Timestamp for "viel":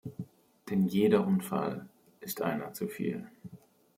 2.87-3.27